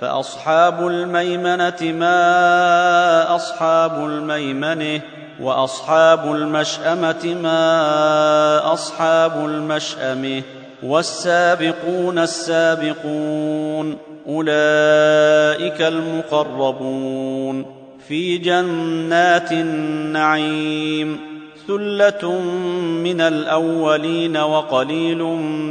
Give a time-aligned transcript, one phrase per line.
[0.00, 5.00] فأصحاب الميمنة ما أصحاب الميمنة
[5.40, 10.42] وأصحاب المشأمة ما أصحاب المشأمة
[10.82, 13.96] والسابقون السابقون
[14.28, 17.66] أولئك المقربون
[18.08, 21.20] في جنات النعيم
[21.68, 22.40] ثلة
[23.04, 25.22] من الأولين وقليل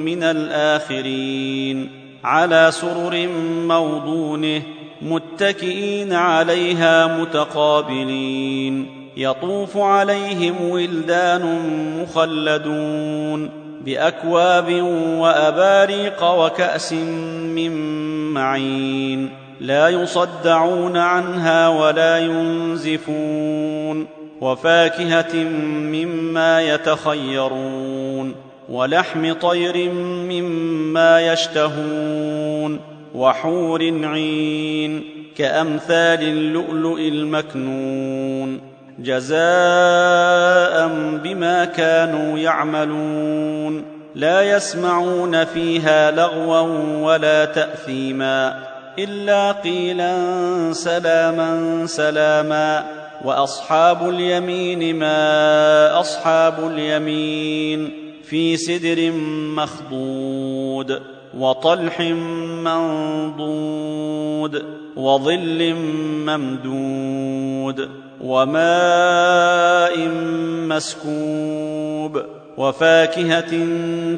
[0.04, 3.28] من الآخرين على سرر
[3.68, 4.62] موضونة
[5.02, 8.98] متكئين عليها متقابلين.
[9.18, 11.60] يطوف عليهم ولدان
[12.02, 13.50] مخلدون
[13.86, 14.72] بأكواب
[15.20, 17.72] وأباريق وكأس من
[18.34, 19.30] معين.
[19.62, 24.08] لا يصدعون عنها ولا ينزفون.
[24.42, 28.36] وفاكهة مما يتخيرون.
[28.70, 30.77] ولحم طير مما
[31.20, 32.80] يشتهون
[33.16, 35.04] وحور عين
[35.38, 38.60] كأمثال اللؤلؤ المكنون
[39.00, 39.38] جزاء
[41.24, 46.62] بما كانوا يعملون لا يسمعون فيها لغوا
[47.06, 48.64] ولا تأثيما
[49.00, 50.14] إلا قيلا
[50.74, 52.86] سلاما سلاما
[53.24, 59.12] وأصحاب اليمين ما أصحاب اليمين في سدر
[59.56, 61.02] مخضود
[61.38, 62.02] وطلح
[62.64, 64.64] منضود
[64.96, 65.74] وظل
[66.28, 67.90] ممدود
[68.22, 70.08] وماء
[70.68, 72.22] مسكوب
[72.58, 73.52] وفاكهة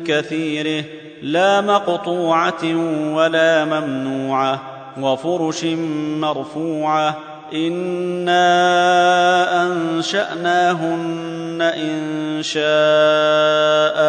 [0.06, 0.84] كثيره
[1.22, 2.64] لا مقطوعة
[3.14, 4.62] ولا ممنوعة
[5.02, 5.64] وفرش
[6.20, 7.18] مرفوعة
[7.54, 8.44] إنا
[9.64, 11.29] أنشأناهن
[11.62, 14.00] إن شاء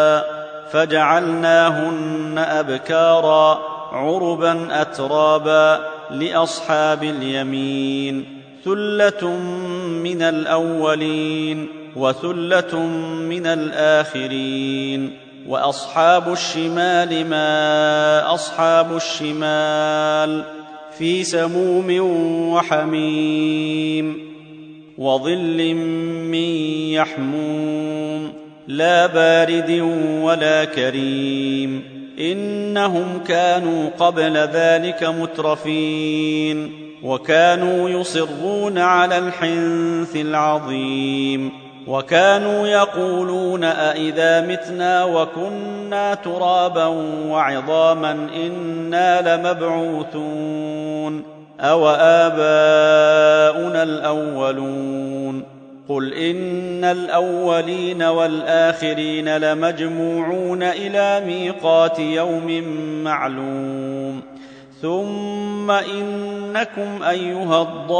[0.72, 3.60] فجعلناهن أبكارا
[3.92, 9.28] عربا أترابا لأصحاب اليمين ثلة
[10.02, 12.78] من الأولين وثلة
[13.28, 15.16] من الآخرين
[15.48, 20.44] وأصحاب الشمال ما أصحاب الشمال
[20.98, 22.00] في سموم
[22.52, 24.29] وحميم
[25.00, 25.74] وظل
[26.24, 26.48] من
[26.92, 28.32] يحموم
[28.68, 29.70] لا بارد
[30.22, 31.82] ولا كريم.
[32.18, 36.72] إنهم كانوا قبل ذلك مترفين
[37.02, 41.50] وكانوا يصرون على الحنث العظيم.
[41.86, 46.86] وكانوا يقولون أإذا متنا وكنا ترابا
[47.26, 51.39] وعظاما إنا لمبعوثون.
[51.60, 55.42] أو آباؤنا الأولون
[55.88, 62.62] قل إن الأولين والآخرين لمجموعون إلى ميقات يوم
[63.04, 64.22] معلوم
[64.82, 67.92] ثم انكم ايها الضالون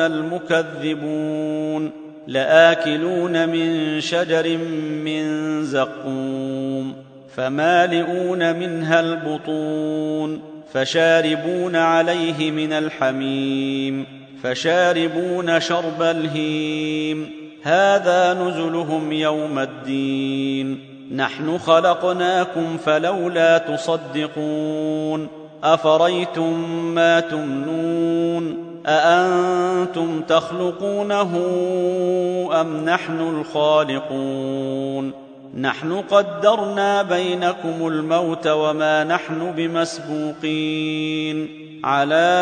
[0.00, 1.90] المكذبون
[2.26, 4.58] لاكلون من شجر
[5.04, 5.24] من
[5.64, 6.94] زقوم
[7.36, 14.06] فمالئون منها البطون فشاربون عليه من الحميم
[14.42, 17.30] فشاربون شرب الهيم.
[17.62, 20.80] هذا نزلهم يوم الدين.
[21.16, 25.28] نحن خلقناكم فلولا تصدقون.
[25.64, 31.36] أفريتم ما تمنون؟ أأنتم تخلقونه
[32.60, 35.27] أم نحن الخالقون؟
[35.60, 41.48] نحن قدرنا بينكم الموت وما نحن بمسبوقين.
[41.84, 42.40] على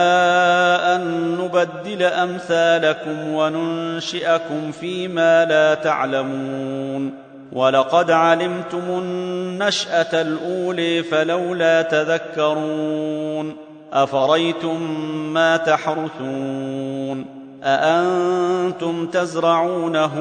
[0.82, 7.14] أن نبدل أمثالكم وننشئكم فيما لا تعلمون.
[7.52, 13.56] ولقد علمتم النشأة الأولي فلولا تذكرون.
[13.93, 14.81] أفريتم
[15.32, 20.12] ما تحرثون؟ اانتم تزرعونه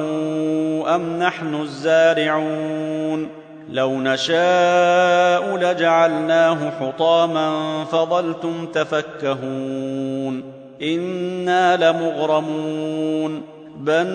[0.94, 3.28] ام نحن الزارعون
[3.70, 10.42] لو نشاء لجعلناه حطاما فظلتم تفكهون
[10.82, 13.42] أنا لمغرمون
[13.76, 14.06] بل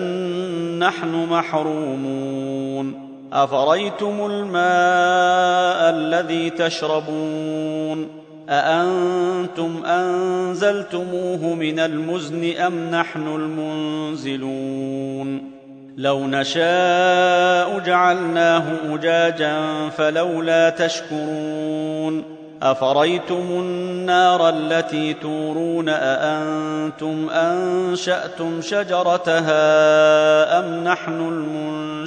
[0.78, 2.94] نحن محرومون
[3.32, 14.72] افريتم الماء الذي تشربون أأنتم أنزلتموه من المزن أم نحن المنزلون؟
[15.96, 22.24] لو نشاء جعلناه أجاجا فلولا تشكرون.
[22.62, 29.58] أفريتم النار التي تورون أأنتم أنشأتم شجرتها
[30.58, 31.46] أم نحن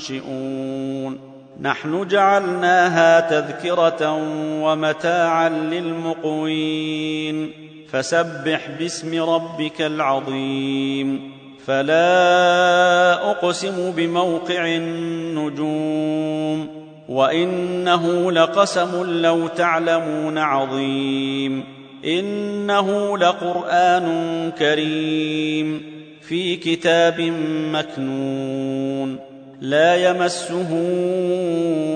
[0.01, 4.17] المنشئون؟ نحن جعلناها تذكرة
[4.63, 7.51] ومتاعا للمقوين.
[7.91, 11.31] فسبح باسم ربك العظيم.
[11.65, 16.67] فلا أقسم بموقع النجوم.
[17.09, 21.63] وإنه لقسم لو تعلمون عظيم.
[22.05, 25.81] إنه لقرآن كريم.
[26.21, 27.33] في كتاب
[27.73, 29.34] مكنون.
[29.61, 30.67] لا يمسه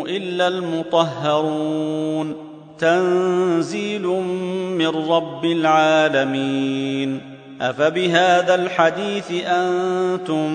[0.08, 2.36] إلا المطهرون.
[2.80, 4.08] تنزيل
[4.78, 7.20] من رب العالمين.
[7.62, 10.48] أفبهذا الحديث أنتم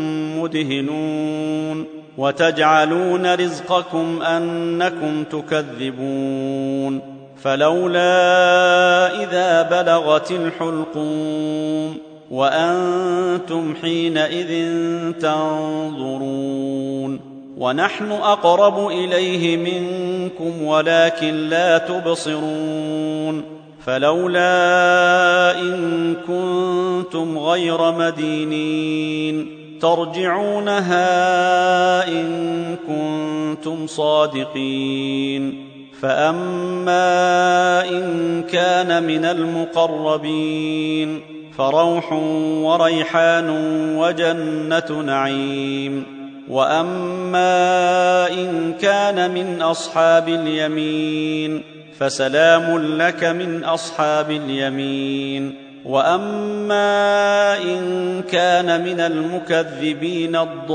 [0.43, 1.85] مدهنون.
[2.19, 7.01] وتجعلون رزقكم أنكم تكذبون.
[7.43, 8.13] فلولا
[9.23, 12.14] إذا بلغت الحلقوم.
[12.31, 14.73] وأنتم حينئذ
[15.21, 16.55] تنظرون
[17.59, 23.43] ونحن أقرب إليه منكم ولكن لا تبصرون
[23.87, 31.09] فلولا إن كنتم غير مدينين ترجعونها
[32.09, 35.69] إن كنتم صادقين
[36.01, 41.21] فأما إن كان من المقربين
[41.59, 42.13] فروح
[42.63, 43.51] وريحان
[43.97, 46.07] وجنة نعيم.
[46.49, 51.63] وأما إن كان من أصحاب اليمين
[51.99, 55.55] فسلام لك من أصحاب اليمين.
[55.85, 60.75] وأما إن كان من المكذبين الضالين.